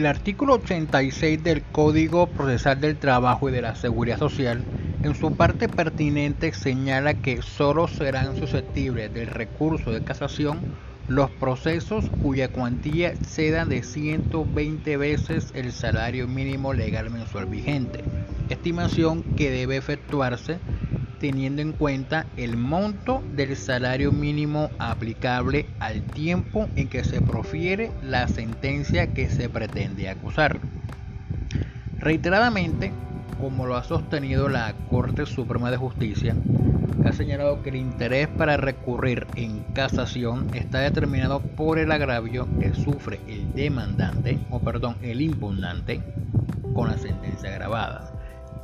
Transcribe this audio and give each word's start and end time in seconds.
El 0.00 0.06
artículo 0.06 0.54
86 0.54 1.44
del 1.44 1.60
Código 1.60 2.26
Procesal 2.28 2.80
del 2.80 2.96
Trabajo 2.96 3.50
y 3.50 3.52
de 3.52 3.60
la 3.60 3.74
Seguridad 3.74 4.18
Social, 4.18 4.64
en 5.02 5.14
su 5.14 5.30
parte 5.32 5.68
pertinente, 5.68 6.54
señala 6.54 7.12
que 7.12 7.42
solo 7.42 7.86
serán 7.86 8.34
susceptibles 8.34 9.12
del 9.12 9.26
recurso 9.26 9.90
de 9.92 10.02
casación 10.02 10.64
los 11.08 11.28
procesos 11.32 12.06
cuya 12.22 12.48
cuantía 12.48 13.08
exceda 13.08 13.66
de 13.66 13.82
120 13.82 14.96
veces 14.96 15.52
el 15.54 15.70
salario 15.70 16.26
mínimo 16.26 16.72
legal 16.72 17.10
mensual 17.10 17.44
vigente, 17.44 18.02
estimación 18.48 19.22
que 19.36 19.50
debe 19.50 19.76
efectuarse 19.76 20.60
teniendo 21.20 21.60
en 21.60 21.72
cuenta 21.72 22.26
el 22.36 22.56
monto 22.56 23.22
del 23.36 23.54
salario 23.54 24.10
mínimo 24.10 24.70
aplicable 24.78 25.66
al 25.78 26.02
tiempo 26.02 26.68
en 26.74 26.88
que 26.88 27.04
se 27.04 27.20
profiere 27.20 27.92
la 28.02 28.26
sentencia 28.26 29.12
que 29.12 29.28
se 29.28 29.48
pretende 29.48 30.08
acusar. 30.08 30.58
Reiteradamente, 31.98 32.90
como 33.38 33.66
lo 33.66 33.76
ha 33.76 33.84
sostenido 33.84 34.48
la 34.48 34.74
Corte 34.88 35.26
Suprema 35.26 35.70
de 35.70 35.76
Justicia, 35.76 36.34
ha 37.04 37.12
señalado 37.12 37.62
que 37.62 37.68
el 37.68 37.76
interés 37.76 38.28
para 38.28 38.56
recurrir 38.56 39.26
en 39.36 39.60
casación 39.74 40.48
está 40.54 40.80
determinado 40.80 41.40
por 41.40 41.78
el 41.78 41.92
agravio 41.92 42.48
que 42.58 42.74
sufre 42.74 43.20
el 43.28 43.52
demandante, 43.52 44.38
o 44.50 44.60
perdón, 44.60 44.96
el 45.02 45.20
impugnante, 45.20 46.00
con 46.74 46.88
la 46.88 46.96
sentencia 46.96 47.50
grabada 47.50 48.19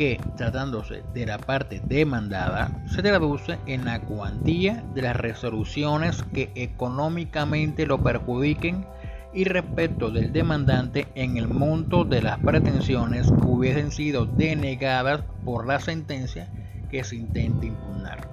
que, 0.00 0.18
tratándose 0.34 1.02
de 1.12 1.26
la 1.26 1.36
parte 1.36 1.82
demandada, 1.84 2.70
se 2.86 3.02
traduce 3.02 3.58
en 3.66 3.84
la 3.84 4.00
cuantía 4.00 4.82
de 4.94 5.02
las 5.02 5.14
resoluciones 5.14 6.22
que 6.32 6.50
económicamente 6.54 7.84
lo 7.84 8.02
perjudiquen 8.02 8.86
y 9.34 9.44
respecto 9.44 10.10
del 10.10 10.32
demandante 10.32 11.06
en 11.16 11.36
el 11.36 11.48
monto 11.48 12.06
de 12.06 12.22
las 12.22 12.38
pretensiones 12.38 13.30
que 13.30 13.46
hubiesen 13.46 13.90
sido 13.92 14.24
denegadas 14.24 15.20
por 15.44 15.66
la 15.66 15.78
sentencia 15.80 16.48
que 16.90 17.04
se 17.04 17.16
intente 17.16 17.66
impugnar. 17.66 18.26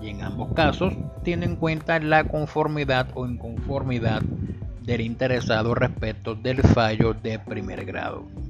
Y 0.00 0.10
en 0.10 0.22
ambos 0.22 0.52
casos 0.54 0.94
tiene 1.24 1.46
en 1.46 1.56
cuenta 1.56 1.98
la 1.98 2.28
conformidad 2.28 3.08
o 3.14 3.26
inconformidad 3.26 4.22
del 4.82 5.00
interesado 5.00 5.74
respecto 5.74 6.36
del 6.36 6.62
fallo 6.62 7.12
de 7.12 7.40
primer 7.40 7.84
grado. 7.86 8.47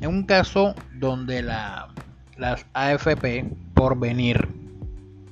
En 0.00 0.10
un 0.10 0.22
caso 0.24 0.74
donde 0.94 1.42
la, 1.42 1.88
las 2.36 2.66
AFP, 2.72 3.44
por 3.74 3.98
venir, 3.98 4.48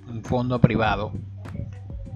un 0.09 0.23
fondo 0.25 0.61
privado, 0.61 1.13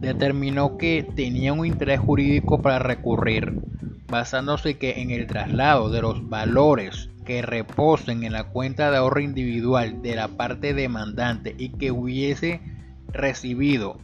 determinó 0.00 0.76
que 0.76 1.06
tenía 1.14 1.52
un 1.52 1.64
interés 1.64 2.00
jurídico 2.00 2.60
para 2.60 2.80
recurrir, 2.80 3.60
basándose 4.08 4.78
que 4.78 5.00
en 5.00 5.10
el 5.10 5.26
traslado 5.26 5.90
de 5.90 6.02
los 6.02 6.28
valores 6.28 7.10
que 7.24 7.42
reposen 7.42 8.24
en 8.24 8.32
la 8.32 8.44
cuenta 8.44 8.90
de 8.90 8.96
ahorro 8.96 9.20
individual 9.20 10.02
de 10.02 10.16
la 10.16 10.28
parte 10.28 10.74
demandante 10.74 11.54
y 11.56 11.68
que 11.68 11.92
hubiese 11.92 12.60
recibido 13.12 13.98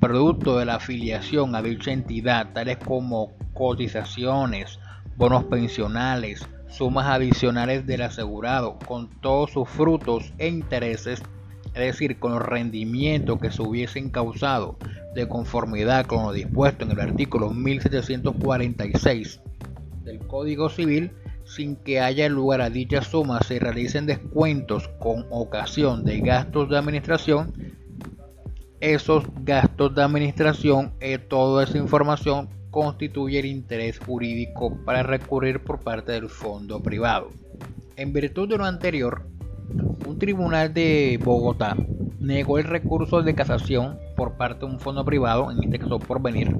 producto 0.00 0.58
de 0.58 0.64
la 0.64 0.76
afiliación 0.76 1.54
a 1.54 1.62
dicha 1.62 1.92
entidad, 1.92 2.52
tales 2.52 2.78
como 2.78 3.30
cotizaciones, 3.54 4.80
bonos 5.16 5.44
pensionales, 5.44 6.48
sumas 6.72 7.06
adicionales 7.06 7.86
del 7.86 8.02
asegurado 8.02 8.78
con 8.86 9.08
todos 9.20 9.50
sus 9.52 9.68
frutos 9.68 10.32
e 10.38 10.48
intereses, 10.48 11.22
es 11.66 11.80
decir, 11.80 12.18
con 12.18 12.32
los 12.32 12.42
rendimientos 12.42 13.38
que 13.40 13.50
se 13.50 13.62
hubiesen 13.62 14.10
causado 14.10 14.76
de 15.14 15.28
conformidad 15.28 16.06
con 16.06 16.24
lo 16.24 16.32
dispuesto 16.32 16.84
en 16.84 16.92
el 16.92 17.00
artículo 17.00 17.50
1746 17.50 19.40
del 20.04 20.18
Código 20.26 20.68
Civil, 20.68 21.12
sin 21.44 21.76
que 21.76 22.00
haya 22.00 22.28
lugar 22.28 22.60
a 22.60 22.70
dicha 22.70 23.02
suma 23.02 23.40
se 23.42 23.58
realicen 23.58 24.06
descuentos 24.06 24.88
con 24.98 25.26
ocasión 25.30 26.04
de 26.04 26.20
gastos 26.20 26.70
de 26.70 26.78
administración, 26.78 27.52
esos 28.80 29.24
gastos 29.44 29.94
de 29.94 30.02
administración, 30.02 30.92
eh, 31.00 31.18
toda 31.18 31.64
esa 31.64 31.78
información 31.78 32.48
constituye 32.72 33.38
el 33.38 33.46
interés 33.46 33.98
jurídico 34.00 34.74
para 34.84 35.02
recurrir 35.02 35.60
por 35.60 35.78
parte 35.78 36.12
del 36.12 36.28
fondo 36.30 36.82
privado. 36.82 37.28
En 37.96 38.14
virtud 38.14 38.48
de 38.48 38.56
lo 38.56 38.64
anterior, 38.64 39.26
un 40.06 40.18
tribunal 40.18 40.72
de 40.72 41.20
Bogotá 41.22 41.76
negó 42.18 42.58
el 42.58 42.64
recurso 42.64 43.22
de 43.22 43.34
casación 43.34 43.98
por 44.16 44.38
parte 44.38 44.64
de 44.64 44.72
un 44.72 44.80
fondo 44.80 45.04
privado, 45.04 45.50
en 45.50 45.62
este 45.62 45.78
caso 45.78 45.98
por 45.98 46.22
venir, 46.22 46.56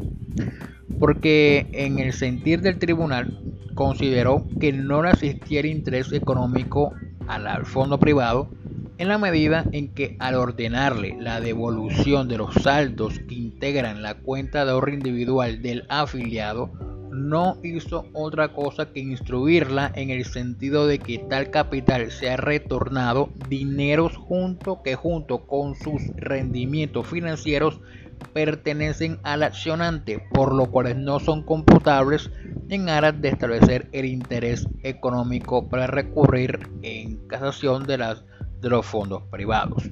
porque 1.00 1.66
en 1.72 1.98
el 1.98 2.12
sentir 2.12 2.60
del 2.60 2.78
tribunal 2.78 3.40
consideró 3.74 4.46
que 4.60 4.70
no 4.72 5.02
le 5.02 5.10
asistiera 5.10 5.66
interés 5.66 6.12
económico 6.12 6.92
al 7.26 7.64
fondo 7.64 7.98
privado 7.98 8.50
en 8.98 9.08
la 9.08 9.16
medida 9.16 9.64
en 9.72 9.88
que 9.88 10.16
al 10.18 10.34
ordenarle 10.34 11.16
la 11.18 11.40
devolución 11.40 12.28
de 12.28 12.36
los 12.36 12.54
saldos 12.54 13.20
la 13.62 14.14
cuenta 14.14 14.64
de 14.64 14.72
ahorro 14.72 14.92
individual 14.92 15.62
del 15.62 15.84
afiliado, 15.88 16.72
no 17.12 17.58
hizo 17.62 18.06
otra 18.12 18.52
cosa 18.52 18.92
que 18.92 18.98
instruirla 18.98 19.92
en 19.94 20.10
el 20.10 20.24
sentido 20.24 20.88
de 20.88 20.98
que 20.98 21.18
tal 21.18 21.50
capital 21.50 22.10
sea 22.10 22.36
retornado 22.36 23.28
dineros 23.48 24.16
junto 24.16 24.82
que 24.82 24.96
junto 24.96 25.46
con 25.46 25.76
sus 25.76 26.02
rendimientos 26.16 27.06
financieros 27.06 27.80
pertenecen 28.32 29.20
al 29.22 29.44
accionante, 29.44 30.24
por 30.32 30.52
lo 30.52 30.66
cual 30.66 31.04
no 31.04 31.20
son 31.20 31.44
computables 31.44 32.32
en 32.68 32.88
aras 32.88 33.20
de 33.20 33.28
establecer 33.28 33.88
el 33.92 34.06
interés 34.06 34.66
económico 34.82 35.68
para 35.68 35.86
recurrir 35.86 36.68
en 36.82 37.28
casación 37.28 37.84
de 37.84 37.98
los 38.68 38.86
fondos 38.86 39.22
privados. 39.30 39.84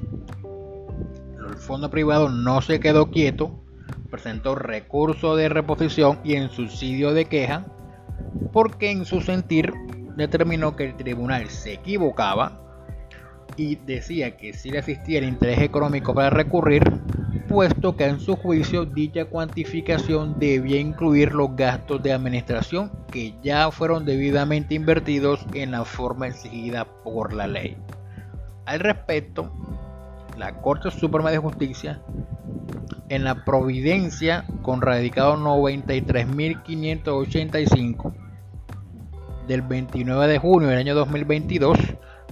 El 1.61 1.67
fondo 1.67 1.91
privado 1.91 2.31
no 2.31 2.63
se 2.63 2.81
quedó 2.81 3.11
quieto, 3.11 3.63
presentó 4.11 4.55
recurso 4.55 5.37
de 5.37 5.51
reposición 5.51 6.19
y 6.25 6.35
en 6.35 6.49
subsidio 6.49 7.13
de 7.13 7.27
queja, 7.27 7.67
porque 8.51 8.91
en 8.91 9.05
su 9.05 9.21
sentir 9.21 9.71
determinó 10.17 10.75
que 10.75 10.87
el 10.87 10.97
tribunal 10.97 11.51
se 11.51 11.75
equivocaba 11.75 12.63
y 13.59 13.77
decía 13.77 14.39
que 14.39 14.55
si 14.55 14.71
le 14.71 14.79
existiera 14.79 15.27
interés 15.27 15.61
económico 15.61 16.15
para 16.15 16.31
recurrir, 16.31 16.83
puesto 17.47 17.95
que 17.95 18.07
en 18.07 18.21
su 18.21 18.37
juicio 18.37 18.87
dicha 18.87 19.27
cuantificación 19.27 20.39
debía 20.39 20.81
incluir 20.81 21.35
los 21.35 21.55
gastos 21.57 22.03
de 22.03 22.15
administración 22.15 22.91
que 23.13 23.35
ya 23.43 23.71
fueron 23.71 24.07
debidamente 24.07 24.75
invertidos 24.75 25.45
en 25.53 25.73
la 25.73 25.85
forma 25.85 26.29
exigida 26.29 26.87
por 27.05 27.35
la 27.35 27.47
ley. 27.47 27.77
Al 28.65 28.81
respecto, 28.81 29.53
la 30.41 30.61
Corte 30.63 30.91
Suprema 30.91 31.31
de 31.31 31.37
Justicia, 31.37 32.01
en 33.11 33.25
la 33.25 33.45
Providencia 33.45 34.47
con 34.63 34.81
radicado 34.81 35.37
93.585 35.37 38.15
del 39.47 39.61
29 39.61 40.29
de 40.29 40.39
junio 40.39 40.71
del 40.71 40.79
año 40.79 40.95
2022, 40.95 41.79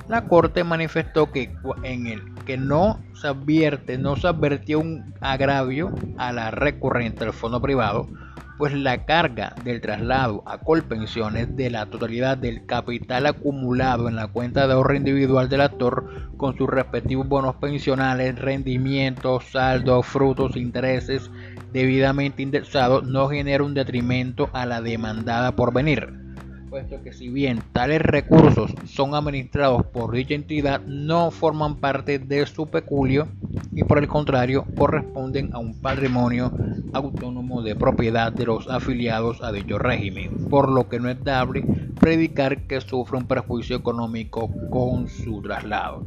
la 0.09 0.25
Corte 0.25 0.65
manifestó 0.65 1.31
que 1.31 1.55
en 1.83 2.07
el 2.07 2.23
que 2.49 2.57
no 2.57 2.99
se 3.13 3.29
advierte, 3.29 3.99
no 3.99 4.17
se 4.17 4.27
advirtió 4.27 4.81
un 4.81 5.13
agravio 5.21 5.93
a 6.17 6.33
la 6.33 6.51
recurrente 6.51 7.27
del 7.27 7.35
fondo 7.35 7.61
privado, 7.61 8.09
pues 8.57 8.73
la 8.73 9.05
carga 9.05 9.55
del 9.65 9.83
traslado 9.83 10.43
a 10.47 10.57
Colpensiones 10.57 11.55
de 11.57 11.69
la 11.69 11.85
totalidad 11.85 12.39
del 12.39 12.65
capital 12.65 13.27
acumulado 13.27 14.09
en 14.09 14.17
la 14.17 14.29
cuenta 14.29 14.67
de 14.67 14.73
ahorro 14.73 14.95
individual 14.97 15.51
del 15.51 15.61
actor 15.61 16.33
con 16.39 16.57
sus 16.57 16.71
respectivos 16.71 17.29
bonos 17.29 17.57
pensionales, 17.57 18.39
rendimientos, 18.39 19.45
saldos, 19.53 20.07
frutos, 20.07 20.57
intereses 20.57 21.31
debidamente 21.75 22.43
indexados 22.43 23.07
no 23.07 23.29
genera 23.29 23.63
un 23.63 23.75
detrimento 23.75 24.49
a 24.55 24.65
la 24.65 24.81
demandada 24.81 25.55
por 25.55 25.75
venir 25.75 26.28
puesto 26.69 27.03
que 27.03 27.13
si 27.13 27.29
bien 27.29 27.63
tales 27.73 28.03
recursos 28.03 28.73
son 28.87 29.15
administrados 29.15 29.87
por 29.87 30.13
dicha 30.13 30.35
entidad, 30.35 30.81
no 30.83 31.31
forman 31.31 31.77
parte 31.77 32.19
de 32.19 32.47
su 32.47 32.67
peculio 32.67 33.29
y 33.73 33.85
por 33.85 33.99
el 33.99 34.09
contrario 34.09 34.67
corresponden 34.77 35.55
a 35.55 35.59
un 35.59 35.81
patrimonio 35.81 36.53
autónomo 36.93 37.63
de 37.63 37.77
propiedad 37.77 38.33
de 38.33 38.47
los 38.47 38.69
afiliados 38.69 39.43
a 39.43 39.53
dicho 39.53 39.79
régimen, 39.79 40.49
por 40.49 40.71
lo 40.71 40.89
que 40.89 41.01
no 41.01 41.09
es 41.09 41.23
dable 41.23 41.65
predicar 41.99 42.67
que 42.67 42.81
sufre 42.81 43.19
un 43.19 43.27
perjuicio 43.27 43.77
económico 43.77 44.51
con 44.71 45.09
su 45.09 45.41
traslado. 45.43 46.07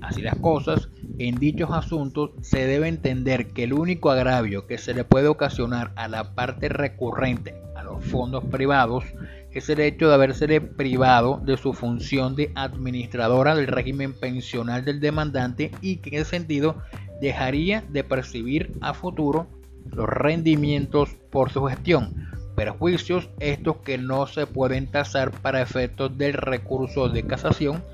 Así 0.00 0.20
las 0.20 0.36
cosas, 0.36 0.88
en 1.18 1.36
dichos 1.36 1.70
asuntos 1.72 2.30
se 2.42 2.66
debe 2.66 2.88
entender 2.88 3.48
que 3.48 3.64
el 3.64 3.72
único 3.72 4.10
agravio 4.10 4.66
que 4.66 4.76
se 4.76 4.92
le 4.92 5.04
puede 5.04 5.28
ocasionar 5.28 5.92
a 5.96 6.08
la 6.08 6.34
parte 6.34 6.68
recurrente 6.68 7.54
a 7.74 7.82
los 7.82 8.04
fondos 8.04 8.44
privados 8.44 9.04
es 9.54 9.68
el 9.68 9.80
hecho 9.80 10.08
de 10.08 10.14
haberse 10.14 10.60
privado 10.60 11.40
de 11.44 11.56
su 11.56 11.72
función 11.72 12.34
de 12.34 12.50
administradora 12.56 13.54
del 13.54 13.68
régimen 13.68 14.12
pensional 14.12 14.84
del 14.84 15.00
demandante 15.00 15.70
y 15.80 15.98
que 15.98 16.10
en 16.10 16.22
ese 16.22 16.30
sentido 16.30 16.82
dejaría 17.20 17.84
de 17.88 18.02
percibir 18.04 18.72
a 18.80 18.94
futuro 18.94 19.46
los 19.90 20.08
rendimientos 20.08 21.16
por 21.30 21.50
su 21.50 21.64
gestión, 21.66 22.14
perjuicios, 22.56 23.30
estos 23.38 23.76
que 23.78 23.96
no 23.96 24.26
se 24.26 24.46
pueden 24.46 24.90
tasar 24.90 25.30
para 25.30 25.62
efectos 25.62 26.16
del 26.18 26.34
recurso 26.34 27.08
de 27.08 27.24
casación, 27.24 27.84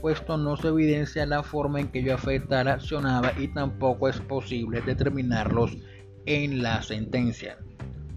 puesto 0.00 0.38
no 0.38 0.56
se 0.56 0.68
evidencia 0.68 1.26
la 1.26 1.42
forma 1.42 1.80
en 1.80 1.88
que 1.88 2.00
ello 2.00 2.14
afecta 2.14 2.60
a 2.60 2.64
la 2.64 2.72
accionada 2.74 3.32
y 3.38 3.48
tampoco 3.48 4.08
es 4.08 4.20
posible 4.20 4.80
determinarlos 4.80 5.76
en 6.26 6.62
la 6.62 6.82
sentencia. 6.82 7.58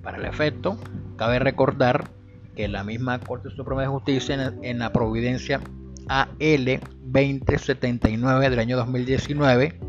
Para 0.02 0.18
el 0.18 0.26
efecto, 0.26 0.78
cabe 1.18 1.40
recordar 1.40 2.10
que 2.56 2.68
la 2.68 2.84
misma 2.84 3.20
Corte 3.20 3.50
Suprema 3.50 3.82
de 3.82 3.88
Justicia 3.88 4.54
en, 4.62 4.80
la 4.80 4.92
Providencia 4.92 5.60
AL 6.08 6.80
2079 7.02 8.50
del 8.50 8.60
año 8.60 8.78
2019 8.78 9.80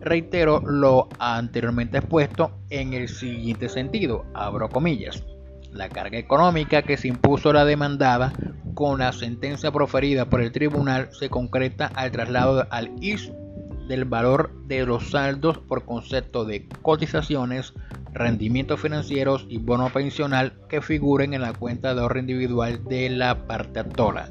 reiteró 0.00 0.60
lo 0.60 1.08
anteriormente 1.18 1.98
expuesto 1.98 2.58
en 2.70 2.92
el 2.92 3.08
siguiente 3.08 3.68
sentido, 3.68 4.24
abro 4.34 4.68
comillas. 4.68 5.24
La 5.70 5.88
carga 5.88 6.18
económica 6.18 6.82
que 6.82 6.96
se 6.96 7.08
impuso 7.08 7.52
la 7.52 7.64
demandada 7.64 8.32
con 8.74 8.98
la 8.98 9.12
sentencia 9.12 9.70
proferida 9.70 10.26
por 10.26 10.40
el 10.40 10.52
tribunal 10.52 11.08
se 11.12 11.30
concreta 11.30 11.90
al 11.94 12.10
traslado 12.10 12.66
al 12.70 12.90
IS 13.00 13.32
del 13.88 14.04
valor 14.04 14.52
de 14.66 14.84
los 14.86 15.10
saldos 15.10 15.58
por 15.58 15.84
concepto 15.84 16.44
de 16.44 16.68
cotizaciones, 16.82 17.74
rendimientos 18.12 18.80
financieros 18.80 19.46
y 19.48 19.58
bono 19.58 19.90
pensional 19.90 20.54
que 20.68 20.80
figuren 20.80 21.34
en 21.34 21.42
la 21.42 21.52
cuenta 21.52 21.94
de 21.94 22.00
ahorro 22.00 22.20
individual 22.20 22.84
de 22.84 23.10
la 23.10 23.46
parte 23.46 23.80
actora. 23.80 24.28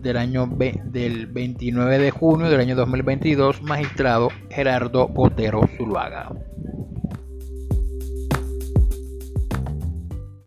del 0.03 0.19
año 0.19 0.51
del 0.85 1.29
29 1.29 1.99
de 1.99 2.11
junio 2.11 2.51
del 2.51 2.61
año 2.61 2.77
2022, 2.77 3.63
magistrado 3.63 4.29
Gerardo 4.51 5.09
Botero 5.09 5.63
Zuluaga. 5.79 6.29